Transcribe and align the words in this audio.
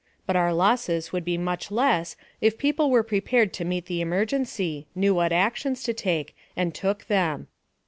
But 0.25 0.35
our 0.35 0.51
losses 0.51 1.13
would 1.13 1.23
be 1.23 1.37
much 1.37 1.69
less 1.69 2.17
if 2.41 2.57
people 2.57 2.89
were 2.89 3.03
prepared 3.03 3.53
to 3.53 3.63
meet 3.63 3.85
the 3.85 4.01
emergency, 4.01 4.87
knew 4.95 5.13
what 5.13 5.31
actions 5.31 5.83
to 5.83 5.93
take, 5.93 6.35
and 6.55 6.73
took 6.73 7.05
them. 7.05 7.47